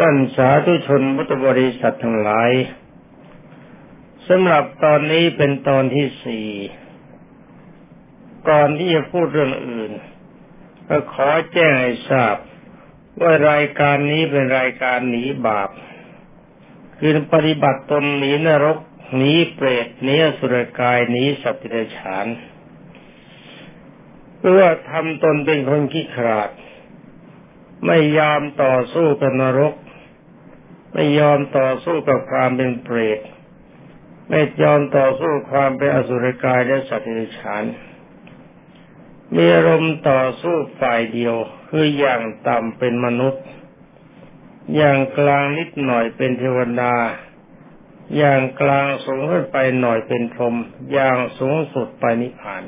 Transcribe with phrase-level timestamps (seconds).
[0.00, 2.50] ท่านสาธุชนพุทธบริษัททั้งหลาย
[4.28, 6.48] สำหรับตอนนี้เป็นตอนที่สี่
[8.48, 9.92] ก่อนที่จะพูดเรื่องอื่น
[10.88, 12.36] ก็ขอแจ้งให้ทราบ
[13.20, 15.70] ว่ารายการนี้เป็นรายการหนีบาป
[16.98, 18.78] คือปฏิบัติตนหนีนรก
[19.16, 22.26] หนีเปรตหนีสุรกายหนีสัตว์เดรัจฉาน
[24.38, 26.50] เพื่อทำตนเป็นคนขี้ขลาด
[27.86, 29.74] ไม่ยอมต่อสู้กับนรก
[30.98, 33.20] ไม่ยอมต่อสู้กับความเป็นเปรต
[34.28, 37.64] ไม่ยอมต่อสู้ความเป็นอสุรกายและสัตว์เดรัจฉาน
[39.34, 41.34] มีอารมณ์ต่อสู้ฝ่ายเดียว
[41.68, 43.44] คืออย่างต่ำเป็นมนุษย์
[44.76, 46.94] อย่างกลางนิดหน่อยเป็นเทวดา
[48.16, 50.56] อย่างกลางสูงขึ้นไปหน่อยเป็นพรหม
[50.92, 52.62] อย่างสูงสุดไปนิพพาน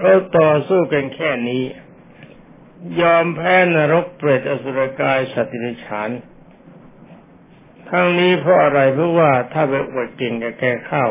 [0.00, 1.62] เราต่อสู้กันแค่นี้
[3.00, 6.10] ยอมแพ้นรกเปรตอสุรกายสัตว์ดิฉาน
[7.88, 11.06] ทั้งนี้เพราะอะไรเพราะว่าถ้าไปอวดเก่งกับแกเข้า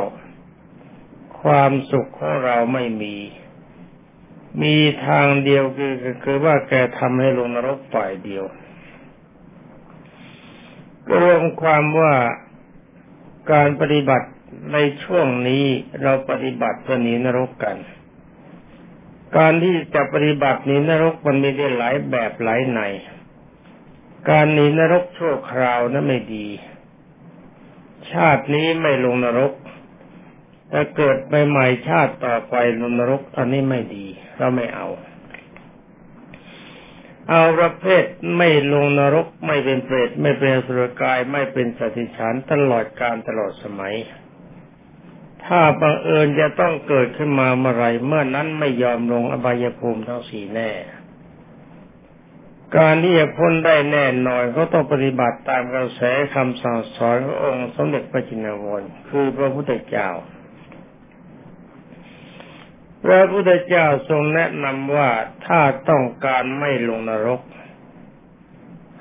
[1.41, 3.15] ความสุขของเราไม่มี
[4.63, 5.93] มีทางเดียวคือ
[6.23, 8.45] คือว่าแกทำให้ลงนรกฝ่ายเดียว
[11.21, 12.13] รวมความว่า
[13.51, 14.27] การปฏิบัติ
[14.73, 15.65] ในช่วงนี้
[16.01, 17.77] เราปฏิบัติเพื่อหนีนรกกัน
[19.35, 22.79] การที่จะปฏิบัติหนีนรกมันมีได้หลายแบบหลายใน
[24.29, 26.47] การหนีนรกชั่วคราวนั้นไม่ดี
[28.11, 29.53] ชาตินี้ไม่ลงนรก
[30.71, 34.05] ถ้าเกิดไปใหม่ชาติต่อไปลงนรกอันนี้ไม่ดี
[34.37, 34.87] เราไม่เอา
[37.29, 38.03] เอาประเภท
[38.37, 43.95] ไม่ลงนรก ไม่เป็นเปรตไม่เป็นสุรกาย ไม่เป็นสติฉันตลอดการตลอดสมัย
[45.47, 50.71] ถ้าบังเอิญจะต้องเกิดขึ้นมาเมื่อไรเมื่อนั้นไม่ยอมลงอบายภูมิทั้งสี่แน่
[52.77, 56.01] การที่จะพ้นได้แน่นอนเขาต้องปฏิบัติตามกระแส
[56.35, 60.09] คำสั่งสอนขององค์สมเด็จพระจินวรคือพระพุทธเจ้า
[63.03, 65.09] พระพุทธเจ้าทรงแนะนำว่า
[65.45, 67.41] ถ้าต้องการไม่ลงนรก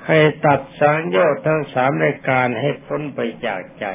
[0.07, 3.85] ให้ตัดสังโยชน์ทั้งสามรายการให้พ้นไปจากใจ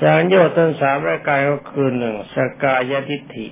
[0.00, 3.46] สังโยชน์ทั้งสามรายการก็คือหนึ่งสกายทิฏฐิ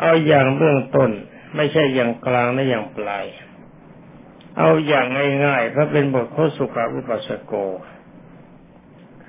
[0.00, 1.10] เอาอย่างเบื้องต้น
[1.56, 3.26] ไม่ใช่อย่างกลางและอย่างปลาย
[4.58, 5.06] เอาอย่าง
[5.44, 7.52] ง่ายๆเพราะเป็นบทโคสุขาวิปัสสโก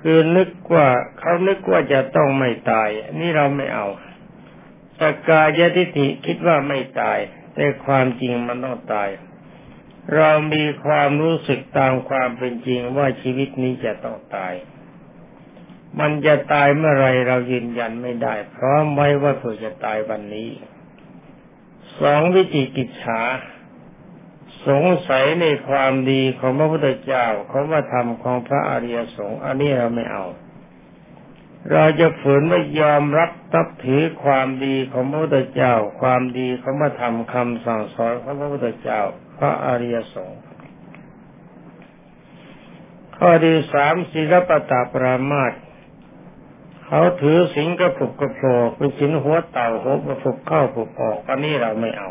[0.00, 2.88] คือนึกว่าเขานึกว่าจะต้องไม่ตาย
[3.20, 3.86] นี่เราไม่เอา
[5.00, 7.18] สกายทิฏฐิคิดว่าไม่ตาย
[7.54, 9.08] แต่ความจริงมันต้องตาย
[10.14, 14.54] เรามีความรู้สึกตามความเป็นจริงว่าชีวิตนี้จะต้องตาย
[16.00, 20.50] มันจะตายเมื่อไรเรายืนยันไม่ได้เพราะไม่ว่าเพื่อจะตายวันนี้
[22.00, 23.20] สองวิจิกิจฉา
[24.68, 30.24] สงสัยในความดีของพระพุทธเจ้าของพระธรรมของพระอริยสงฆ์อันนี้เราไม่เอา
[31.72, 39.00] เราจะฝืนไม่ยอมรับนับถือความดีของพระพุทธเจ้า ความดีของพระธรรมคำสั่งสอนของพระพุทธเจ้า
[39.38, 40.40] พระอริยสงฆ์
[43.16, 45.56] ข้อที่สามศีลปตาปรามาตร
[46.94, 52.10] เขาถือสิงกระปุกกระโผล่เป็นสินหัวเต่าหัวกระปุกเข้าปุกออกอันนี้เราไม่เอา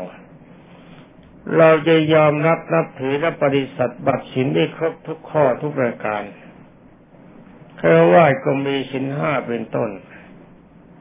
[1.56, 6.22] เราจะยอมรับนับถือและปฏิสัตบัตรสินได้ครบทุกข้อทุกประการ
[7.78, 9.90] แค่ว่าก็มีสินห้าเป็นต้น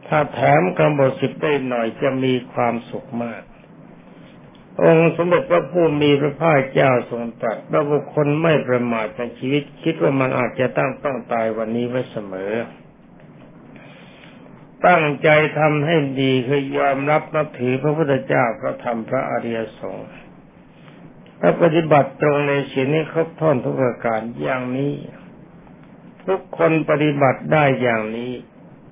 [0.07, 3.43] ถ้าแถมกำบทสิบได้หน่อยจะมีความสุขมาก
[4.83, 12.53] องค์สมเด็จพระผู้มีพระภาคเจ้าทรงตรัสว่าบุคคลไม่ประมาทในชีวิตคิดว่ามันอาจจะตั้งต้องตายวันนี้ไว้เสมอ
[14.87, 20.09] ตั้งใจทำให้ดีคือยอมรับนับถือพระพุทธเจ้าพระธรรมพระอริยสงฆ์
[21.39, 24.93] และปฏิบัติตรงในสิ่งนี้ครบถ้วนทุกประการอย่างนี้
[26.27, 28.31] ทุกคนปฏิบัติได้อย่างนี้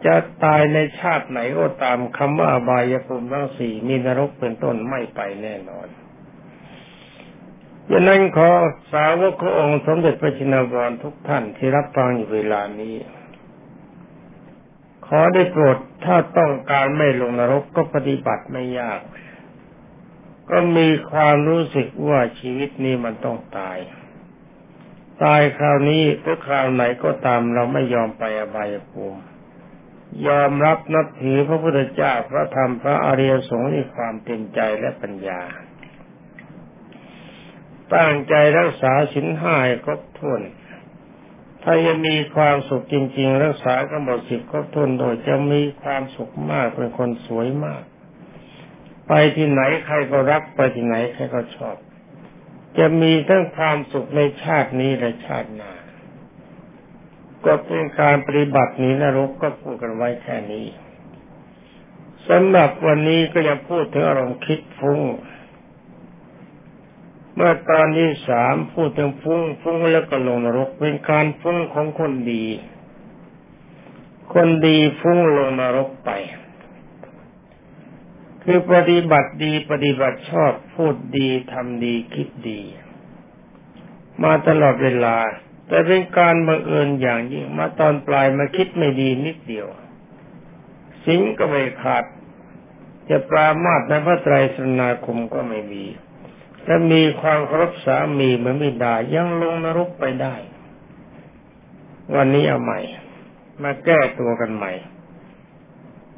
[0.06, 5.88] จะตายในชาติไหนก็ตามคำว่าอบายภูมิทั้งสี่มีนรกเป็นต้นไม่ไปแน่นอน
[7.90, 8.50] ดังนั้นขอ
[8.94, 12.96] สาวกขององค์สมเด็จพระชินวรทุกท่านที่รับฟังอยู่เวลานี้
[15.10, 19.02] ขอได้โปรดถ้าต้องการไม่ลงนรกก็ปฏิบัติไม่ยาก
[20.50, 23.78] ก็มีความรู้สึกว่าชีวิตนี้มันต้องตาย
[25.24, 29.22] ตายคราวนี้หรือคราวไหนก็ตามเราไม่ยอมไปอบายภูมิ
[30.28, 35.42] ยอมรับนับถือพระพุทธเจ้าพระธรรมพระอริยสงฆ์ในความเต็มใจและปัญญา
[37.96, 39.56] ตั้งใจรักษาสินห้า
[39.86, 40.42] ครบถ้วน
[41.64, 47.84] ถ้ายังมีความสุขจริง ๆ รักษากำหนดสิบก็ทนโดยจะมีความสุขมากเป็นคนสวยมาก
[49.08, 51.76] ไปที่ไหนใครก็รักไปที่ไหนใครก็ชอบ
[52.78, 55.74] จะมีทั้งความสุขในชาตินี้และชาติหน้า
[57.46, 60.66] ก็เป็นการปฏิบัตินี้นรกก็พูดกันไว้แค่นี้
[62.30, 65.00] สำหรับวันนี้ก็ยังพูดถึงอารมณ์คิดฟุ้ง
[67.42, 72.46] เมื่อตอนที่สามพูดถึงฟุ้งฟุ้งแล้วก็ลงนรก เป็นการฟุ้งของคนดี
[74.34, 76.10] คนดีฟุ้งลงนรกไป
[78.44, 82.62] คือปฏิบัติดีปฏิบัติชอบพูดดีทำดีคิดดี
[84.24, 85.18] มาตลอดเวลา
[85.68, 89.68] แต่เป็นการบังเอิญอย่างยิ่งมาตอนปลายมาคิดไม่ดีนิดเดียว
[91.06, 92.04] สิงก็ไม่ขาด
[93.10, 95.86] จะปรามาสในพระไตรสนาคมก็ไม่มี
[96.66, 100.36] และมีความเคารพสามีเหมือนมิดายังลงนรกไปได้
[102.16, 102.80] วันนี้เอาใหม่
[103.64, 104.72] มาแก้ตัวกันใหม่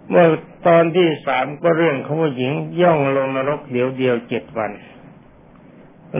[0.09, 0.27] เมื่อ
[0.67, 4.71] ตอนที่สามก็เรื่องของผู้หญิงย่องลงนรกเดียวเดียวเจ็ดวัน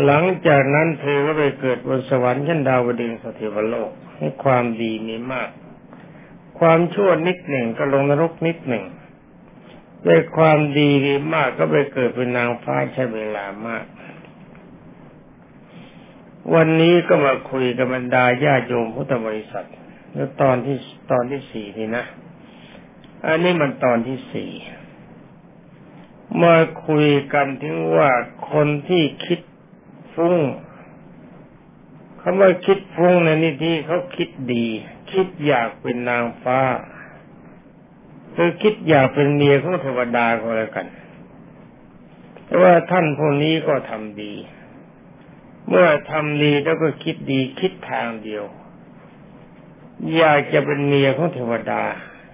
[0.05, 5.49] หลังจากนั้นเธอก็ไปเกิดบนสวรรค์ชั้นดาวดึงสถิวโลกให้ความดีมีมาก
[6.59, 8.85] ความชั่วนิดหนึ่งก็ลงนรกนิดหนึ่ง
[10.05, 13.85] ด้วยความดีดีมากก็ไปเกิดเป็นนางฟ้าใช้เวลามาก
[16.55, 19.67] วันนี้ก็มาคุยกับบรรดาญาโยมพุทธบริษัท
[20.13, 20.77] แล้วตอนที่
[21.11, 22.05] ตอนที่สี่นี่นะ
[23.27, 24.51] อันนี้มันตอนที่สี่
[26.43, 26.55] มา
[26.87, 28.09] คุยกันถึงว่า
[28.51, 29.39] คนที่คิด
[30.13, 30.37] ฟุ้ง
[32.21, 34.65] คำว่าคิดฟุ้งในนี่ที่เขาคิดดี
[35.11, 36.59] คิดอยากเป็นนางฟ้า
[38.35, 40.87] คือคิดอยากเป็นเมียของเทวดาก็แล้วกัน
[42.45, 44.33] แต่ว่าท่านพวกนี้ก็ทำดี
[45.67, 48.43] เมื่อทำดีแล้วก็คิดดีคิดทางเดียว
[50.17, 51.83] อยากจะเป็นเมียของเทวดา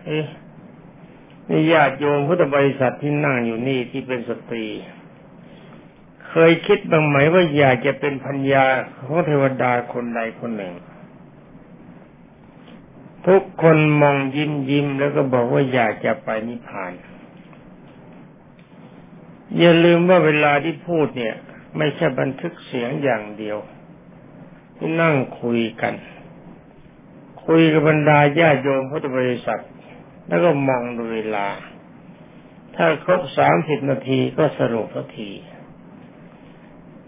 [0.05, 0.25] เอ๊ะ
[1.47, 4.67] นี่ญาติโยมพุทธบริษัทที่นั่งอยู่นี่ที่เป็นสตรี
[6.29, 8.65] เคยคิดบ้างไหมว่าอยากจะเป็นพัญญา
[8.95, 10.73] ของเทวดาคนใดคนหนึ่ง
[13.27, 16.91] ทุกคนมองยิ้มยิ้มแล้วก็บอกว่าอยากจะไปนิพพาน
[19.57, 21.35] อย่าลืมว่าเวลาที่พูดเนี่ย
[21.77, 23.57] ไม่ใช่บันทึกเสียงอย่างเดียว
[24.77, 25.93] ที่นั่งคุยกัน
[27.45, 29.63] คุยกับบรรดาญาโยมพุทธบริษัท
[30.27, 31.47] แล้วก็มองดูเวลา
[32.75, 35.31] ถ้าครบสามสิบนาทีก็สรุปทันที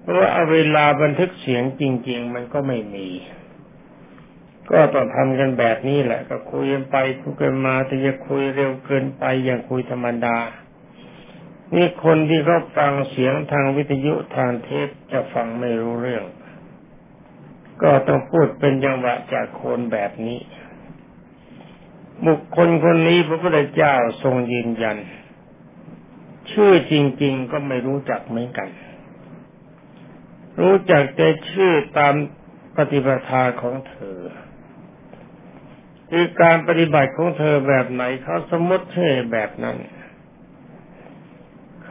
[0.02, 3.08] เพราะว่าเอาเวลาบันทึกเสียงจริง ๆ มันก็ไม่มี
[4.72, 10.38] ก็ต้องทำกันแบบนี้แหละ ก็คุยกันไปคุยกันมาแต่จะคุยเร็วเกินไป อย่างคุยธรรมดา
[11.76, 16.24] นี่คนที่เขาฟังเสียงทางวิทยุทางเทปจะฟังไม่รู้เรื่อง
[17.82, 20.40] ก็ต้องพูดเป็นจังหวะจากโคนแบบนี้
[22.26, 24.98] บุคคลคนนี้พระพุทธเจ้าทรงยืนยัน
[26.52, 26.94] ชื่อจ
[27.24, 28.70] ริง ๆ ก็ไม่รู้จักเหมือนกัน
[30.62, 32.14] รู้จักแต่ชื่อตาม
[32.76, 34.20] ปฏิปทาของเธอ
[36.10, 39.78] คือการปฏิบัติของเธอแบบไหนเขาสมมติชื่อแบบนั้น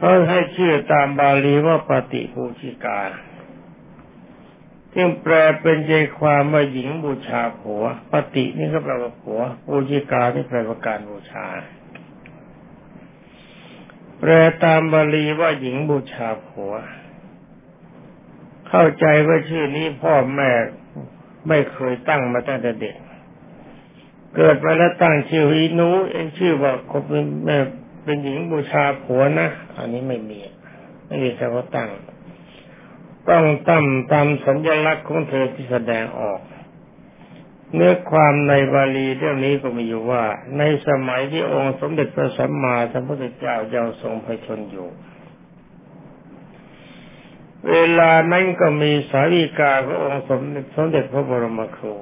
[0.01, 2.99] เขาให้ชื่อตามบาลีว่าปฏิภูชิกา
[4.93, 11.45] ซึ่งแปลเป็นใจความว่าหญิงบูชาผัว ปฏินี่ก็แปลว่าผัวบูชิกาที่แปลว่าการบูชา
[14.19, 14.31] แปล
[14.63, 16.73] ตามบาลีว่าหญิงบูชาผัว
[18.69, 20.51] เข้าใจว่าชื่อนี้พ่อแม่
[21.47, 22.95] ไม่เคยตั้งมาตั้งแต่เด็ก
[24.35, 27.57] เกิดมาแล้วตั้งชื่ออีนูเองชื่อว่าเขาเป็นแม่
[28.03, 30.39] เป็นหญิงบูชาผัวนะ อันนี้ไม่มี
[31.07, 31.89] ไม่มีใครเขาตั้ง
[33.29, 36.39] ต้องตั้มตามสัญลักษณ์ของเธอที่แสดงออก
[37.73, 40.23] เนื้อความในบาลีเรื่องนี้ก็มีอยู่ว่า
[40.57, 44.89] ในสมัยที่องค์สมเด็จพระสัมมาสัมพุทธเจ้ายังทรงพระชนอยู่
[47.69, 51.95] เวลานั้นก็มีสาวิกาขององค์สมเด็จสมเด็จพระบรมครู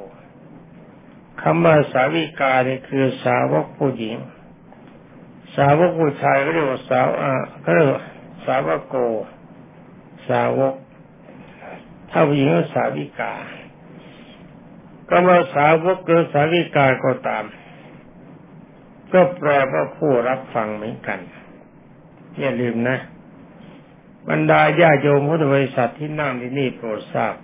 [1.41, 4.15] คำว่าสาวิกาเนี่ยคือสาวกผู้หญิง
[5.55, 7.31] สาวกผู้ชายก็เรียกว่าสาวอ่า
[7.63, 8.01] ก็เรียกว่า
[8.45, 8.95] สาวกโก
[10.29, 10.75] สาวก
[12.09, 13.33] ถ้าผู้หญิงก็สาวิกา
[15.09, 17.45] ก็ว่าสาวกหรือสาวิกาก็ตาม
[19.13, 21.19] ก็แปลว่าผู้รับฟังเหมือนกัน
[22.39, 22.97] อย่าลืมนะ
[24.29, 27.35] บรรดาญาโยมพุทธบริษัทที่นั่งที่นี่โปรดทราบ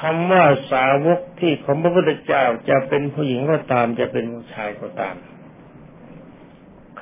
[0.00, 5.16] คำว่าสาวกที่ของพระพุทธเจ้าจะเป็นผู้หญิงก็ตามจะเป็นผู้ชายก็ตาม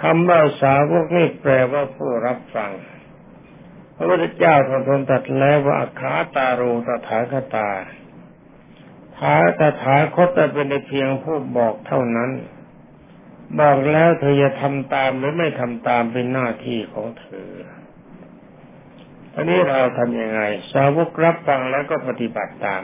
[0.02, 2.71] คำว่าสาวกนี่แปลว่าผู้รับฟัง
[3.97, 7.71] พระพุทธเจ้าทรงตรัสแล้วว่าขาตาโรตถาคตา
[9.19, 12.30] ถาตถาคตแต่เป็นเพียงผู้บอกเท่านั้น
[13.61, 17.50] บอกแล้วเธอจะทำตามหรือไม่ทำตามเป็นหน้าที่ของเธอ
[19.35, 20.40] อันนี้เราทำยังไง
[20.73, 22.83] สาวกรับฟังแล้วก็ปฏิบัติตาม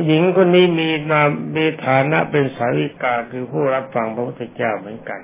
[0.00, 5.20] ผู้หญิงคนนี้มีนามมีฐานะเป็นสาวิกาคือผู้รับฟังพระพุทธเจ้าเหมือนกัน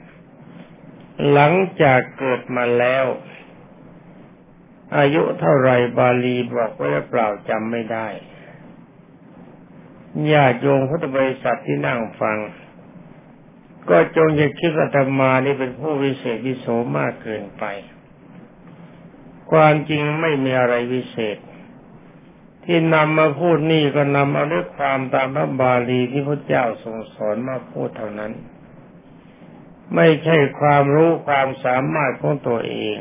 [1.33, 1.52] หลัง
[1.83, 3.04] จากเกิดมาแล้ว
[4.99, 8.06] อายุเท่าไรบาลีบอกไว้เปล่าจำไม่ได้
[10.33, 12.38] ญาติโยมพุทธบริษัทที่นั่งฟัง
[13.90, 16.66] ก็จงอย่าคิดว่าธรรมานี่เป็นผู้วิเศษวิโส
[16.99, 17.64] มากเกินไป
[19.50, 21.37] ความจริงไม่มีอะไรวิเศษ
[22.66, 28.32] ที่นำมาพูดนี่ก็นำเอาด้วยความตามพระบาลีที่พระเจ้าทรงสอนมาพูดเท่านั้น
[29.94, 32.96] ไม่ใช่ความรู้ความสามารถของตัวเอง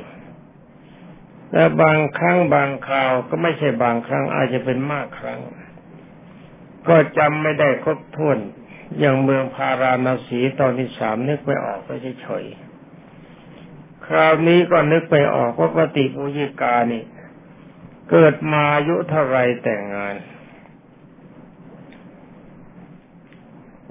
[1.52, 5.40] แต่บางครั้งบางคราวก็ไม่ใช่บางครั้งอาจจะเป็นมากครั้ง
[6.88, 8.38] ก็จำไม่ได้ครบถ้วน
[9.00, 11.90] อย่างเมืองพาราณสีตอนที่สามนึกไปออกไป
[12.22, 17.04] เฉยๆคราวนี้ก็นึกไปออกว่าปฏิปุยิกานี่
[18.10, 20.16] เกิดมาอายุเท่าไรแต่งงาน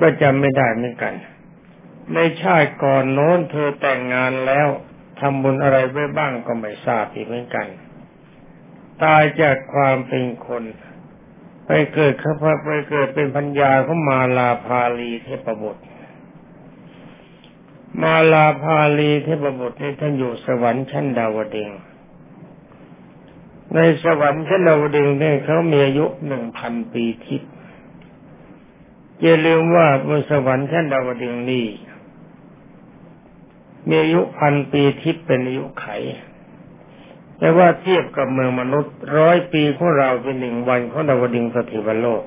[0.00, 1.14] ก็จำไม่ได้เหมือนกัน
[2.14, 4.68] ในชาติก่อนโน้นเธอแต่งงานแล้ว
[5.21, 7.66] ทำบุญอะไรไว้บ้างก็ไม่ทราบอีกเหมือนกัน
[9.02, 10.62] ตายจากความเป็นคน
[11.66, 15.83] ไปเกิดข้าพไปเกิดเป็นพัญญาของมาลาภาลีเทพบุตร
[18.02, 21.71] มาลาภาลีเทพบุตรนี่ท่านอยู่สวรรค์ชั้นดาวดึง
[23.74, 27.50] ในสวรรค์ชั้นดาวดึงเนี่ยเขามีอายุหนึ่งพันปีทิพย์
[29.20, 31.66] อย่าลืมว่าบนสวรรค์ชั้นดาวดึงนี่
[33.88, 35.86] มีอายุพันปีทิพย์เป็นอายุไข
[37.38, 42.24] แต่ว่าเทียบกับเมืองมนุษย์ร้อยปีของเราเป็นหนึ่งวันของดาวดิงสถิวโลก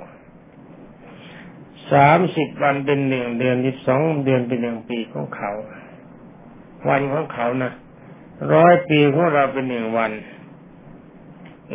[1.92, 5.52] สามสิบวันเป็นหนึ่งเดือนสิบสองเดือนเป็นหนึ่งปีของเขา
[6.90, 7.72] วันของเขานะ
[8.54, 10.12] ร้อยปีของเราเป็นหนึ่งวัน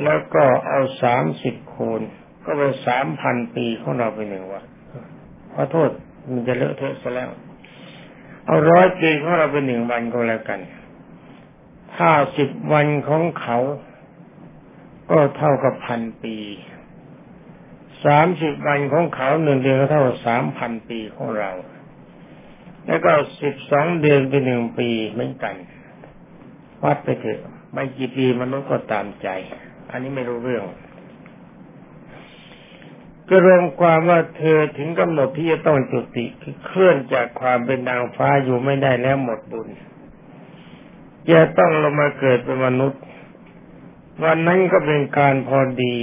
[0.04, 2.00] แล้วก็เอาสามสิบคูณ
[2.44, 4.64] ก็เป็นสามพันปีของเราเป็นหนึ่งวัน
[5.52, 5.90] ขอโทษ
[6.28, 7.30] มันจะเลอะเทอะซะแล้ว
[8.46, 10.60] เอาร้อยปีของเราเป็นหนึ่งวันก็แล้วกัน
[11.94, 13.58] ถ้าสิบวันของเขา
[15.10, 16.36] ก็เท่ากับพันปี
[18.04, 21.50] สามสิบวันของเขาหนึ่งเดือนก็เท่ากับสามพันปีของเรา
[22.86, 25.54] แล้วก็สิบสองเดือนเป็นหนึ่งปีเหมือนกัน
[26.84, 27.40] วัดไปเถอะ
[27.72, 29.28] ไม่กี่ปีมนุษย์ก็ตามใจ
[29.92, 30.64] อันนี้ไม่รู้เรื่อง
[33.28, 39.68] ก็รวมความว่าเธอถึงกำหนดที่จะต้องจุติคือเคลื่อนจากความเป็นนางฟ้าอยู่ไม่ได้แล้วหมดบุญ
[41.30, 43.02] จะต้องลงมาเกิดเป็นมนุษย์
[44.24, 45.96] วันนั้นก็เป็นการพอดี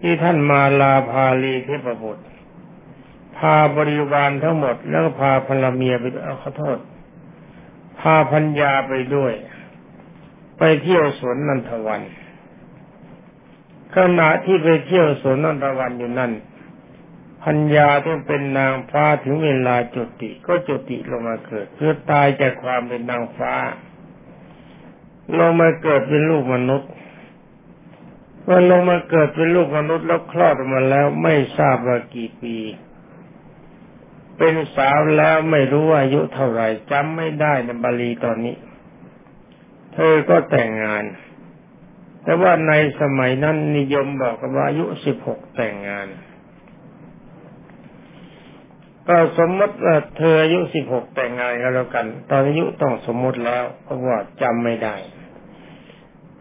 [0.00, 2.24] ที่ท่านมาลาพาลีเทพบุตร
[3.36, 6.78] พาบริวารทั้งหมด แล้วก็พาภรรเมียไปเอาขอโทษ
[8.00, 9.32] พาพัญญาไปด้วย
[10.58, 12.02] ไปเที่ยวสวนนันทวัน
[13.94, 16.32] ขณะที่ไปเที่ยวสวนนันทวันอยู่นั่น
[17.44, 23.54] พัญญาที่เป็นนางฟ้าถึงเวลาจุติ ก็จุติลงมาเกิดเพื่อตายจากความเป็นนางฟ้า
[25.38, 26.90] ลงมาเกิดเป็นลูกมนุษย์
[28.42, 32.56] เมื่อลงมาเกิดเป็นลูกมนุษย์แล้วคลอดออกมาแล้วไม่ทราบว่ากี่ปี
[34.38, 38.56] เป็นสาวแล้วไม่รู้อายุเท่าไหร่จำไม่ได้ในบาลีตอนนี้
[39.94, 41.04] เธอก็แต่งงาน
[42.26, 46.08] แต่ว่าในสมัยนั้นนิยมบอกว่าอายุสิบหกแต่งงาน
[49.06, 54.96] ก็สมมติว่าเธออายุสิบหกแต่งงานกันแล้วกัน ตอนอายุต้องสมมติแล้วเพราะว่าจำไม่ได้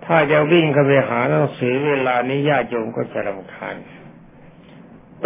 [0.06, 3.75] ถ้าจะวิ่งเข้าไปหาหนังสือเวลานี้ญาติโยมก็จะรำคาญ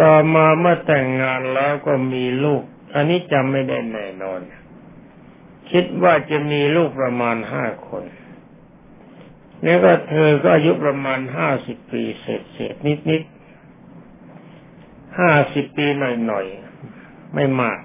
[0.00, 2.62] ต่อมาเมื่อแต่งงานแล้วก็มีลูก
[2.94, 4.40] อันนี้จำไม่ได้แน่นอน
[5.70, 8.04] คิดว่าจะมีลูกประมาณห้าคน
[9.64, 13.22] นี่ก็เธอก็อายุประมาณห้าสิบปีเศษเศษนิดนิด
[15.18, 16.46] ห้าสิบปีหน่อยหน่อย
[17.34, 17.78] ไม่มาก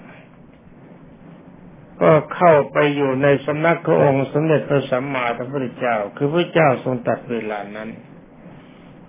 [2.01, 7.89] ก็เข้าไปอยู่ในสำนักขององค์สมเด็จพระสัมมาสัมพุทธเจ้า คือพระเจ้าทรงตัดเวลานั้น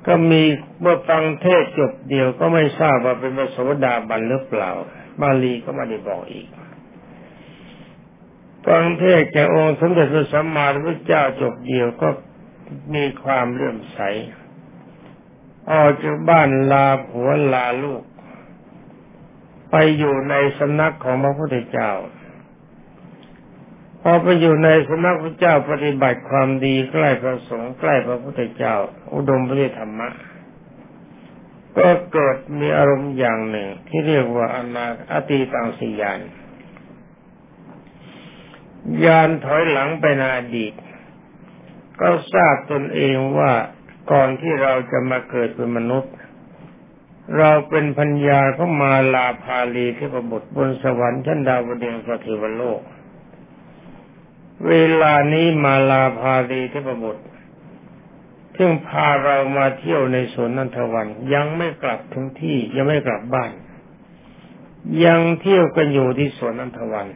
[0.07, 0.43] ก็มี
[0.81, 4.71] เมื่อฟังเทศจบเดียวก็ไม่ทราบว่าเป็นพระโสดาบันหรือเปล่า
[5.21, 6.49] บาลีก็ไม่ได้บอกอีก
[8.67, 12.09] ฟังเทศจากองค์สมเด็จพระสัมมาสัมพุทธเจ้าจบเดียวก็
[12.95, 14.01] มีความเลื่อมใส
[15.71, 18.03] ออกจากบ้านลาผัวลาลูก
[19.71, 21.91] ไปอยู่ในสำนักของพระพุทธเจ้า
[24.03, 28.75] พอไปอยู่ในสำนักพระเจ้าปฏิบัติความดีใกล้พระสงฆ์ใกล้พระพุทธเจ้า
[29.15, 30.09] อุดมไปด้วยธรรมะ
[31.77, 36.21] ก็เกิดมีอารมณ์อย่างหนึ่ง ที่เรียกว่าอนาอติตังสียาน
[39.05, 40.73] ยานถอยหลังไปในอดีต
[42.01, 43.53] ก็ทราบตนเองว่า
[44.13, 46.15] ก่อนที่เราจะมาเกิดเป็นมนุษย์
[47.39, 50.21] เราเป็นพัญญาเขามาลาภาลีเที่ปร
[50.57, 52.81] บนสวรรค์ชั้นดาวดึงสถิวโลก
[54.69, 56.95] เวลานี้มาลาภาลีเที่ปร
[58.57, 63.51] ซึ่งพาเรามาเที่ยวในสวนนันทวัน ยังไม่กลับถึงที่ยังไม่กลับบ้าน
[65.05, 67.07] ยังเที่ยวกันอยู่ที่สวนนันทวัน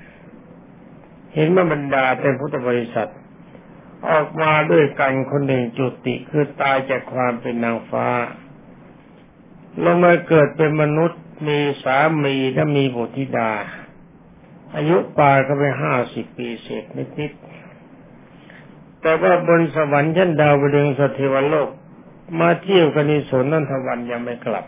[1.35, 3.11] เห็นว่าบรรดาเป็นพุทธบริษัท
[4.09, 8.09] ออกมาด้วยกันคนหนึ่งจุติคือตายจากความเป็นนางฟ้า
[9.85, 13.53] ลงมาเกิดเป็นมนุษย์มีสามีและมีบุตรธิดา
[14.77, 16.85] อายุปาก็ไปห้าสิบปีเศษ
[17.21, 21.69] นิดๆแต่ว่าบนสวรรค์ชั้นดาวดึงสถิวโลก
[22.41, 24.65] มาเที่ยวกันในสนนันทวันยังไม่กลับ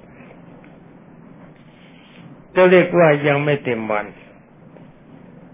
[2.55, 4.07] จะเรียกว่ายังไม่เต็มวัน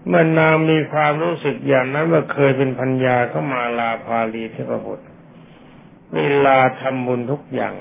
[0.09, 5.07] เมื่อนางมีความรู้สึกอย่างนั้นว่าเคยเป็นพัญญาเข้ามาลาภาลีเทพบุตร
[6.15, 7.73] เวลาทำบุญทุกอย่าง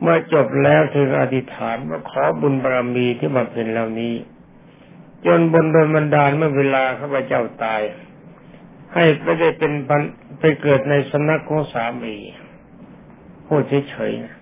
[0.00, 4.14] เมื่อจบแล้วเธออธิษฐานว่าขอบุญบารมีที่มาเป็นเหล่านี้
[5.26, 7.80] จนบนโดนบันดาลเมื่อเวลาข้าพเจ้าตาย
[8.94, 9.72] ให้ไม่ได้เป็น
[10.38, 12.16] ไปเกิดในสำนักของสามี
[13.46, 14.36] พูดเฉยๆนะ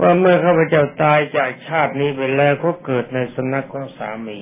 [0.00, 4.40] ว่าเมื่อข้าพเจ้าตายจากชาตินี้ไปแล้วเขาเกิดในสำนักของสามี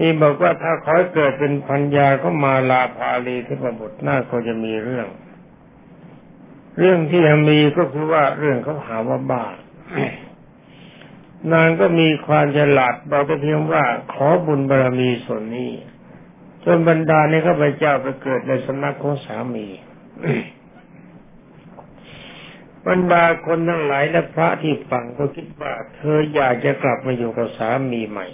[0.00, 5.08] นี่บอกว่าถ้าขอยเกิดเป็นพัญญาเขามาลาภาลีที่ประบุหน้าก็จะมีเรื่อง
[6.78, 9.46] เรื่องที่ยังมีก็คือว่าเรื่องเขาหาว่าบ้า
[11.52, 15.70] นางก็มีความฉลาดบอกแต่เพียงว่าขอบุญบารรมีส่วนนี้
[16.64, 19.66] จนบรรดาในข้าพเจ้าไปเกิดในสำนักของสามี
[22.86, 28.26] บรรดาคนทั้งหลายและพระที่ฟังก็คิดว่า เธออยากจะกลับมาอยู่กับสามีใหม่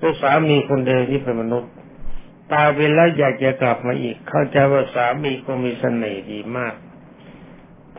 [0.00, 1.70] คือสามีคนเดิมที่เป็นมนุษย์
[2.52, 6.74] ตายไปแล้วอยากจะกลับมาอีก เข้าใจว่าสามีคงมีเสน่ห์ดีมาก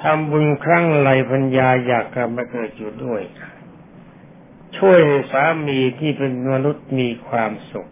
[0.02, 3.22] ทำบุญครั้งไรพัญญาอยากกลับมาเกิดอยู่ด้วย
[4.78, 5.00] ช่วย
[5.32, 7.88] สามีที่เป็นมนุษย์มีความสุข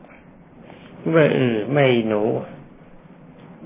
[1.14, 2.24] ว่าเออไม่หนู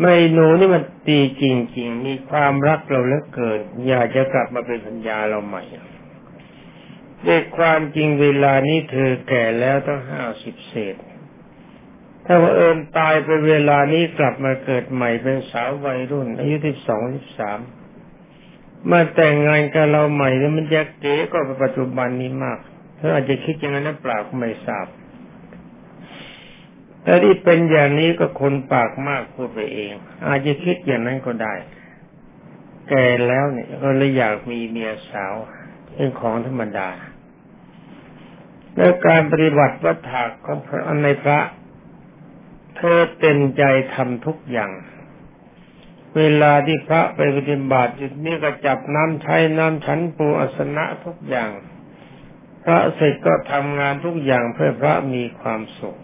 [0.01, 5.63] ไม่หนูนี่มันตีจริง ๆ มีความรักเราเหลือเกิน อยากจะกลับมาเป็นพัญญาเราใหม่
[7.27, 10.95] ด้วยความจริงเวลานี้เธอแก่แล้วตั้งห้าสิบเศษ
[12.25, 17.59] ถ้าว่าเอิญตายไปเวลานี้กลับมาเกิดใหม่เป็นสาววัยรุ่น อายุที่สองสิบสาม
[18.91, 22.59] มาแต่งงานกับเราใหม่แล้วมันจะเก๋ก็ปัจจุบันนี้มาก
[22.97, 24.87] เธออาจจะคิดอย่างนั้นเปล่าไม่ทราบ
[27.03, 29.93] แต่ที่เป็นอย่างนี้ก็คนปากมากพูดไปเอง
[30.27, 31.53] อาจจะคิดอย่างนั้นก็ได้
[32.89, 35.33] แก่แล้วเนี่ยก็เลยอยากมีเมียสาว
[35.93, 36.89] เป็นของธรรมดา
[38.77, 41.39] และการปฏิบัติวัฏฏะของพระในพระ
[42.77, 44.71] เธอเต็มใจทำทุกอย่าง
[46.17, 51.49] เวลาที่พระไปปฏิบัติจุดนี้ก็จับน้ำใช้น้ำฉันปูอัสนะทุกอย่าง
[52.63, 55.99] พระเสร็จก็ทำงานทุกอย่างเพื่อพระมีความสุข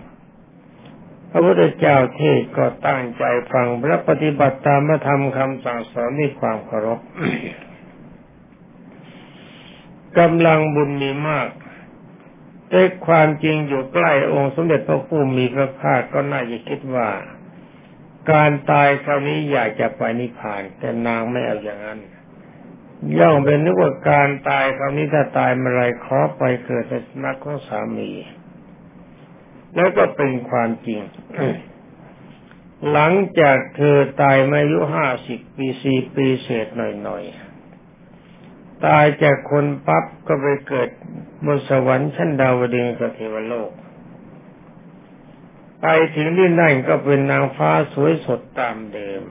[1.31, 6.99] พระพุทธเจ้าเทศก็ตั้งใจฟังและปฏิบัติตามพระธรรมคำสั่งสอนด้วยความเคารพ
[10.19, 11.47] กำลังบุญมีมาก
[12.69, 17.09] แต่ความจริงอยู่ใกล้องค์สมเด็จพระผู้มีพระภาคก็น่าจะคิดว่า
[18.31, 21.99] การตายคราวนี้อยากจะไปนิพพาน แต่นางไม่เอาอย่างนั้น
[23.19, 28.11] ย่อมเป็นนึกว่าการตายคราวนี้ถ้าตายเมื่อไรขอไปเกิดในสนักของสามี
[29.75, 31.01] แล้วก็เป็นความจริง
[32.91, 37.48] หลังจากเธอตายมาอายุห้าสิบปีสี่ปีเศษหน่อยๆ
[38.85, 40.89] ตายจากคนปั๊บก็ไปเกิด
[41.45, 43.71] บนสวรรค์ชั้นดาวดึงสเทวโลก
[45.81, 49.21] ไปถึงที่นั่นก็เป็นนางฟ้าสวยสดตามเดิม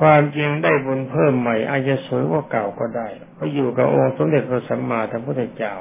[0.00, 5.74] ความจริงได้บุญเพิ่มใหม่ อาจจะสวยกว่าเก่าก็ได้เพราะอยู่กับองค์สมเด็จพระสัมมาสัมพุทธเจ้า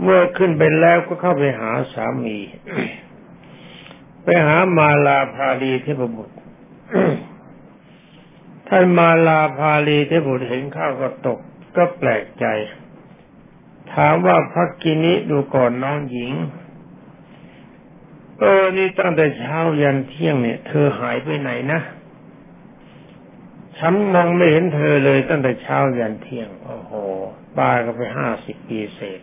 [0.00, 2.38] เมื่อขึ้นไปแล้วก็เข้าไปหาสามี
[4.24, 6.36] ไปหามาลาภาลีเทพบุตร
[8.74, 11.38] ท่านมาลาภาลีเทบุตรเห็นข้าวก็ตก
[11.76, 12.44] ก็แปลกใจ
[13.92, 16.32] ถามว่าพักกินิดูก่อนน้องหญิง
[18.40, 21.80] เออ นี่ตั้งแต่เช้ายันเที่ยงเนี่ย เธอหายไปไหนนะ
[23.78, 26.92] ฉันมองไม่เห็นเธอเลยตั้งแต่เช้ายันเที่ยง โอ้โห
[27.56, 29.20] ป้าก็ไปห้าสิบปีเศษ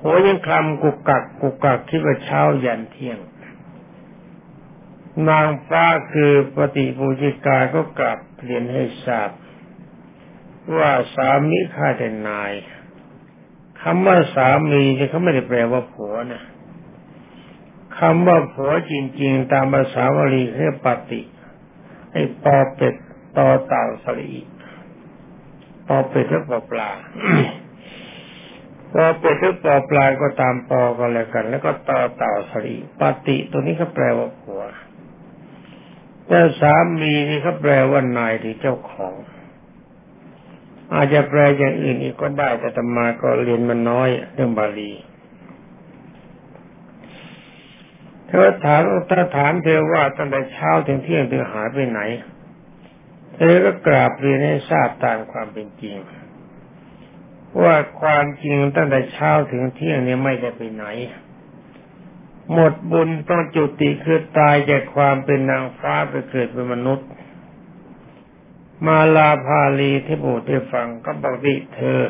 [0.00, 3.18] หัวยังคลำกุกกักกุกกักคิดว่าเช้ายันเที่ยง
[5.28, 9.30] นางฟ้าคือปฏิบูจิกาก็กลับเรียนให้ทราบ
[10.76, 12.52] ว่าสามีข้าแต่นาย
[13.82, 16.42] คำว่าสามีเนี่ยเขาไม่ได้แปลว่าผัวนะ
[17.98, 21.20] คำว่าผัวจริง ๆ ตามภาษาวลีเรียกปฏิ
[22.12, 22.94] ไอ้ปอเป็ด
[23.38, 24.32] ตอเต่าสลี
[25.88, 26.90] ปอเป็ดและปอปลา
[28.94, 34.62] ปอเป็ดหรือปอปลาก็ตามปอก็แล้วกัน แล้วก็ต่อเต่าสลีปฏิตัวนี้ก็แปลว่าผัว
[36.28, 39.14] แต่สามีนี่เขาแปลว่านายหรือเจ้าของ
[40.94, 44.92] อาจจะแปลอย่างอื่นอีกก็ได้แต่ตมาก็เรียนมันน้อยเรื่องบาลี
[48.28, 52.00] เธอถามถ้าถามเธอว่าตั้งแต่เช้าถึงเที่ยงเธอหายไปไหน
[53.36, 55.96] เธอก็กราบเรียนให้ทราบตามความเป็นจริง
[57.62, 60.84] ว่าความจริงตั้งแต่เช้าถึงเที่ยงเนี้ไม่ได้ไปไหน
[62.52, 67.08] หมดบุญต้องจุติคือตายจากความเป็นนางฟ้าไปเกิดเป็นมนุษย์
[68.86, 72.00] มาลาภาลีที่บูได้ฟังก็บอกดิเธอ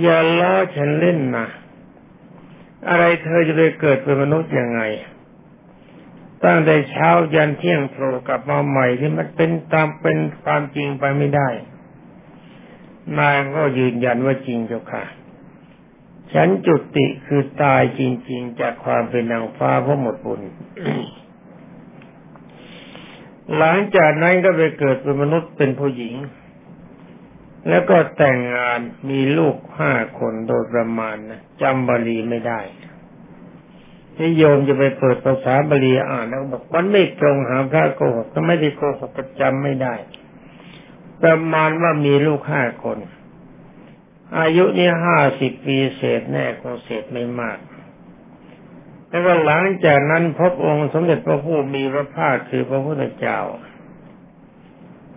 [0.00, 1.46] อย่าล้อฉันเล่นนะ
[2.88, 4.80] อะไรเธอจะไปเกิดเป็นมนุษย์ยังไง
[6.44, 11.48] ตั้งแต่เช้ายันเที่ยงโผล่กลับมาใหม่ที่มันเป็นตามเป็นความจริงไปไม่ได้
[13.18, 15.04] นางก็ยืนยันว่าจริงเจ้าค่ะ
[16.34, 20.40] ฉันจุติคือตายจริง ๆ จากความเป็นนางฟ้าเพราะหมดบุญ
[23.56, 26.14] หลังจากนั้นก็ไปเกิดเป็นมนุษย์เป็นผู้หญิง
[27.68, 28.78] แล้วก็แต่งงาน
[29.10, 32.60] มีลูกห้าคนโดยประมาณนะจำบาลีไม่ได้
[34.16, 39.94] ที่โยมจะไปเปิดภาษาบาลีอ่านแล้วบอกมันไม่ตรงหาพระโกหกก็ไม่ได้โกหกประจำไม่ได้
[41.22, 42.98] ประมาณว่ามีลูกห้าคน
[44.38, 47.58] อายุนี่ห้าสิบปีเศษแน่คงเศษไม่มาก
[49.08, 53.40] แล้วก็หลังจากนั้นพบองค์สมเด็จพระผู้มีพระภาคคือพระพุทธเจ้า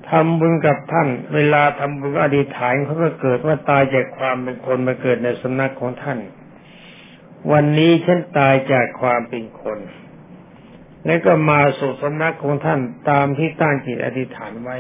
[0.10, 6.20] ทำบุญกับท่าน เวลาทำบุญอดีตฐานเขาก็เกิดว่าตายจากความเป็นคนมาเกิดในสำนักของท่าน
[7.52, 9.80] วันนี้ฉันตายจากความเป็นคน
[11.06, 14.78] แล้วก็มาสู่สำนักของท่านตามที่ตั้งจิตอธิษฐานไว้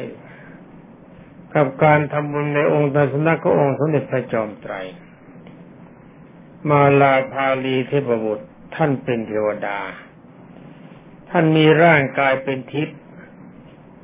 [1.58, 4.74] กับการทำบุญในองค์ตสนักของค์สมเด็จพระจอมไตร
[6.70, 9.80] มาลาภาลีเทพบุตรท่านเป็นเทวดา
[11.30, 12.98] ท่านมีร่างกายเป็นทิพย์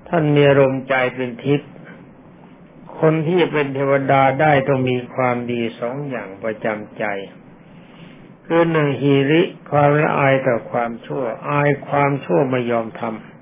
[0.10, 1.70] ท่านมีอารมณ์ใจเป็นทิพย์
[3.00, 7.04] คนที่เป็นเทวดาได้ต้องมีความดีสองอย่างประจำใจ
[8.46, 13.33] คือหนึ่งฮีริความละอายต่อความชั่ว อายความชั่วไม่ยอมทำ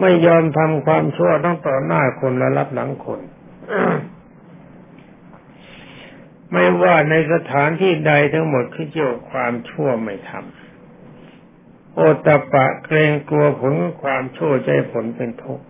[0.00, 3.20] ไม่ยอมทำความชั่วต้องต่อหน้าคนและรับหลังคน
[6.52, 15.66] ไม่ว่าในสถานที่ใดทั้งหมดคือเจ้าความชั่วไม่ทำโอตปะเกรงกลัวผลความชั่วใจผลเป็นทุกข์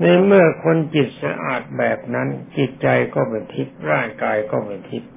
[0.00, 5.13] ในเมื่อคนจิตสะอาดแบบนั้น จิตใจก็เป็นทิพย์ร่างกายก็เป็นทิพย์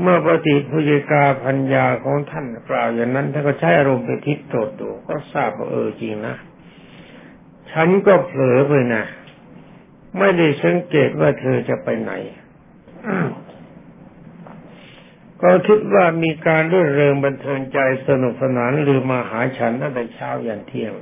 [0.00, 6.36] เมื่อปฏิพุจิกาพัญญาของท่านกล่าวอย่างนั้นท่านก็ใช้อารมณ์เป็นทิพย์โตดดูก็ทราบว่าเออจริงนะ
[7.72, 9.04] ฉันก็เผลอไปนะ
[10.18, 12.12] ไม่ได้สังเกตว่าเธอจะไปไหน
[15.42, 17.78] ก็คิดว่ามีการรื่นเริงบันเทิงใจ
[18.08, 20.92] สนุกสนานหรือมาหาฉันตั้งแต่เช้ายันเที่ยง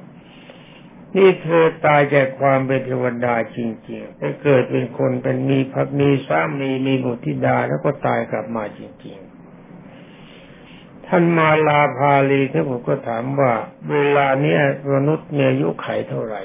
[1.16, 13.52] นี่เธอตายจากความเป็นเทวดาจริงๆไปเกิดเป็นคนเป็นมีพักมีสามีมีบุตรธิดาแล้วก็ตายกลับมาจริงๆ ท่านมาลาภาลีท่านผมก็ถามว่า
[13.90, 14.56] เวลาเนี้
[14.94, 16.42] มนุษย์มีอายุไขเท่าไหร่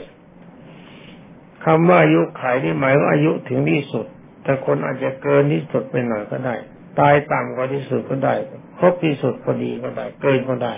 [1.65, 4.06] คำว่าอายุไขนี่หมายว่าอายุถึงที่สุด
[4.43, 6.56] แต่คนอาจจะเกินที่สุดไปหน่อยก็ได้
[6.99, 8.36] ตายต่ำกว่าที่สุดก็ได้
[8.80, 10.75] ครบที่สุดพอดีก็ได้ เกินก็ได้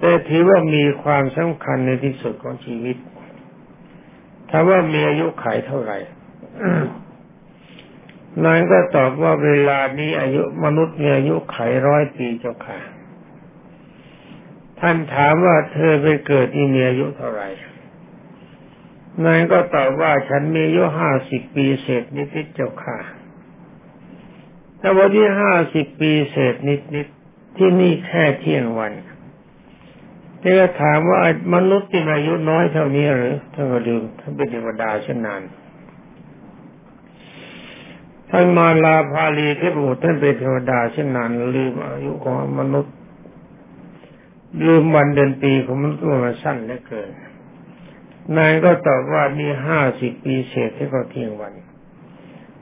[0.00, 2.96] แต่ถือว่ามีความสำคัญในที่สุดของชีวิต
[4.50, 5.98] ถามว่ามีอายุขัยเท่าไหร่
[8.44, 11.56] นายก็ตอบว่าเวลานี้อายุมนุษย์มีอายุไข
[11.86, 12.78] ร้อยปีเจ้าค่ะ
[14.80, 17.48] ท่านถามว่าเธอไปเกิดที่มีอายุเท่าไหร่
[19.24, 22.98] นายก็ตอบว่าฉันมีอายุห้าสิบปีเศษนิดๆเจ้าค่ะ
[24.78, 28.92] แต่วันที่ห้าสิบปีเศษนิดๆที่นี่แค่เที่ยงวัน
[30.40, 31.18] ที่ก็ถามว่า
[31.54, 35.42] มนุษย์ที่อายุน้อยเท่านี้หรือท่านก็ลืมท่านเป็นเทวดาเช่นนาน
[38.30, 42.94] ท่านมาลาภาลีเทพบุตรท่านเป็นเทวดาเช่นนานลืมอายุของมนุษย์
[44.66, 47.10] ลืมวันเดือนปีของมนุษย์มันสั้นเหลือเกิน
[48.36, 51.52] นายก็ตอบว่ามีห้าสิบปีเศษที่เขาเที่ยงวัน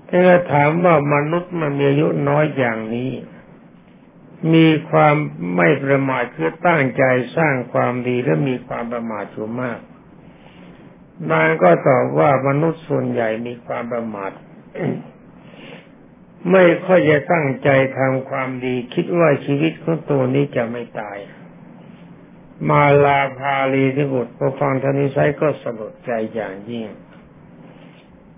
[0.08, 3.10] ถ้าถามว่ามนุษย์มันมีอายุน้อยอย่างนี้
[4.54, 5.14] มีความ
[5.56, 7.04] ไม่ประมาทคือตั้งใจ
[7.36, 9.78] สร้างความดีและมีความประมาทสูงมาก
[11.30, 14.32] นางก็ตอบว่ามนุษย์ส่วนใหญ่มีความประมาท
[16.52, 17.68] ไม่ค่อยจะตั้งใจ
[17.98, 21.18] ทำความดี คิดว่าชีวิตของตัวนี้จะไม่ตาย
[22.70, 26.88] มาลาพาลีที่บุตรพอฟังท่านิสัยก็สลดใจอย่างยิ่ง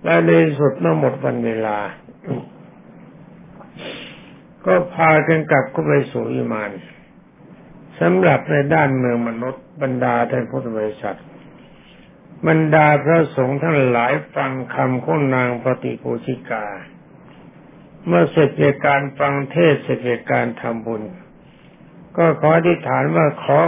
[0.04, 1.78] และในสุดเมื่อหมดวันเวลา
[4.66, 6.70] ก็พากันกลับเข้าไปสู่อิมาน
[8.00, 11.18] สำหรับในด้านเมืองมนุษย์บรรดาท่านพุทธบริษัท
[12.46, 16.66] บรรดาพระสงฆ์ทั้งหลายฟังคำของนางปฏิปูชิกา
[18.06, 21.02] เมื่อเสร็จจากการฟังเทศเสร็จจากการทำบุญ
[22.16, 23.58] ก็ขออธิษฐานว่าขอ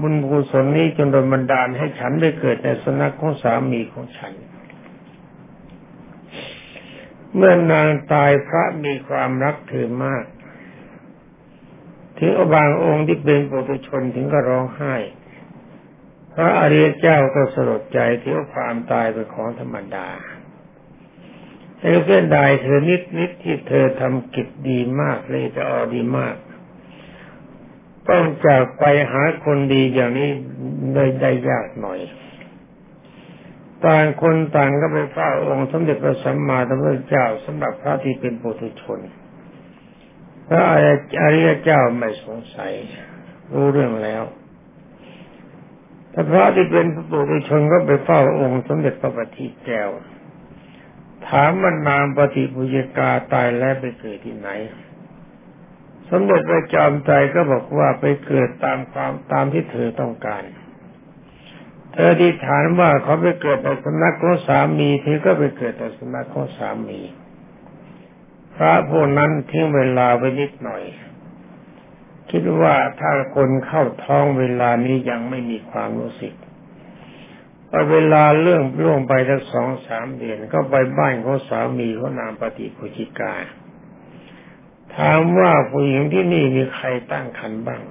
[0.00, 4.32] บุญกุศลนี้จนโดนบันดาลให้ฉันได้เกิดในสนักของสามีของฉัน
[7.36, 10.24] เมื่อนางตายพระมีความรักถือมาก
[12.18, 14.94] ถึงบางองค์ที่เป็นปุถุชนถึงก็ร้องไห้
[16.32, 20.08] พระอริยเจ้าก็สลดใจที่ว่าความตายเป็นของธรรมดา
[21.78, 26.36] แต่เพื่อนใดเธอนิดนิดที่เธอทำกิจดีมากเลยจะออดีมาก
[28.08, 30.30] ต้องจากไปหาคนดีอย่างนี้
[30.92, 32.00] เลยได้ยากหน่อย
[33.84, 39.00] ต่างคนต่างก็ไปเฝ้าองค์สมเด็จพระสัมมาสัมพุทธเจ้าสำหรับพระที่เป็นปุถุชน
[40.48, 42.72] พระอริยเจ้าไม่สงสัย
[43.52, 44.22] รู้เรื่องแล้ว
[46.10, 49.90] แต่พระที่เป็นพระปุถุชนก็ไปเฝ้าองค์สมเด็จพระบัณฑิตแก้ว
[51.28, 54.50] ถามมันนางปฏิปุยกาตายแล้วไปเกิดที่ไหน
[56.10, 60.42] สมเด็จพระจอมใจก็บอกว่าไปเกิดตามความตามที่เธอต้องการ
[61.98, 67.00] เธอที่ถามว่าเขาไปเกิดในสำนักของสามีเธอก็ไปเกิดในสำนักของสามี
[68.54, 70.82] พระพวกนั้นทิ้งเวลาไว้นิดหน่อย
[72.30, 76.34] คิดว่าถ้าคนเข้าท้องเวลานี้ยังไม่มีความรู้สึก
[77.68, 83.34] พอเวลาเรื่องล่วงไปสักสองสามเดือนก็ไปบ้านของสามีเขานามปฏิปุจิกา
[84.96, 87.82] ถามว่าผู้หญิงที่นี่มีใครตั้งคันบ้าง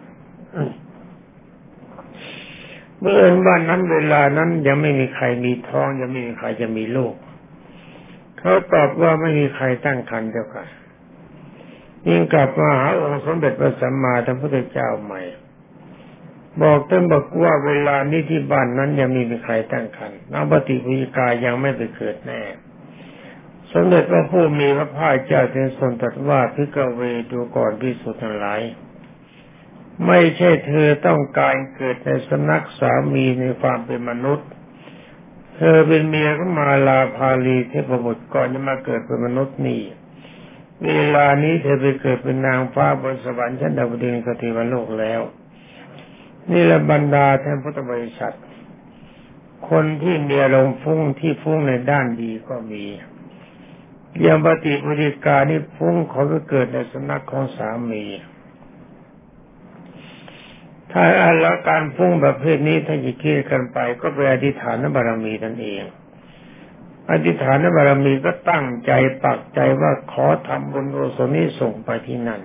[3.00, 7.14] เมื่อเอินบ้านนั้นเวลานั้นยังไม่มีใครมีท้องยังไม่มีใครจะมีลูก
[8.40, 10.66] เขาตอบว่าไม่มีใครตั้งคันเจ้าค่ะ
[12.08, 15.22] ยิ่งกลับมาหาองค์สมเด็จพระสัมมาสัมพุทธเจ้าใหม่
[16.62, 22.42] บอกท่านบอกว่าเวลานี้ที่บ้านนั้นยังไม่มีใครตั้งคันนางปฏิปุิกายังไม่ไปเกิดแน่
[23.74, 28.62] สมเด็จพระผู้มีพระภาคเจ้าจึงทรงตรัสว่าพิกเวดูก่อนพิสุทธิ์ทั้งหลาย
[30.08, 34.50] ไม่ใช่เธอต้องการเกิดในสนักสามีในความเป็นมนุษย์
[35.56, 39.82] เธอเป็นเมียของมาลาพาลีเทพบุตรก่อนจะมาเกิดเป็นมนุษย์นี่
[40.84, 45.22] เวลานี้เธอไปเกิดเป็นนางฟ้าบนสวรรค์ชั้นดาวดึงสติวันโลกแล้ว
[46.52, 48.36] นี่ละบรรดาท่านพุทธบริษัท
[49.70, 52.86] คนที่มีอารมณ์ฟุ้งที่ฟุ้งในด้านดีก็มี
[54.22, 58.04] อย่างปฏิปฏิกานี่ฟุ้งเขาไปเกิดในสนักของสามี
[60.92, 65.84] ถ้าอันละการฟุ้งประเภทนี้ถ้าจะคิดกันไป ก็เป็นอธิษฐานบารมีนั่นเอง
[67.12, 68.92] อธิษฐานบารมีก็ตั้งใจ
[69.24, 72.42] ปักใจว่าขอทำบุญโอสนี้ส่งไปที่นั่น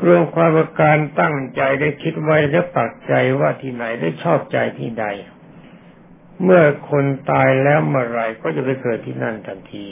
[0.00, 5.06] กรวงความประการตั้งใจได้คิดไว้และปักใจว่าที่ไหนได้ชอบใจที่ใด
[6.44, 9.86] เมื่อคนตายแล้วเมื่อไรก็จะไปเกิดที่นั่นทันที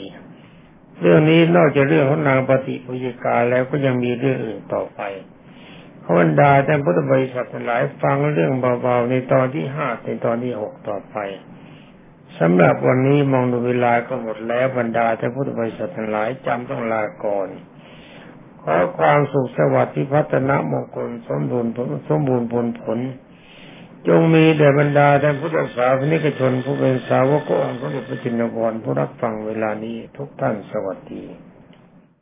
[1.01, 5.01] เรื่องนี้นอกจากเรื่องของนางปฏิปุยกาแล้วก็ยังมีเรื่องอื่นต่อไป
[6.17, 11.17] บรรดาแต่พุทธบริษัทหลายฟังเรื่องเบาๆในตอนที่ห้าในตอนที่หกต่อไป
[12.39, 17.49] สำหรับวันนี้มองดูเวลาก็หมดแล้วบรรดาแต่พุทธบริษัทหลายจำต้องลาก่อน
[18.63, 21.71] ขอความสุขสวัสดิ์ที่พัฒนามงคลสมบูรณ์
[22.09, 22.99] สมบูรณ์ผลผล
[24.07, 31.23] จงมีแด่บรรดาแต่พุทธศาสนิกชนผู้เป็นสาวกองค์พระเดชพรจินวรผู้รับฟังเวลานี้ทุกท่านสวัสดี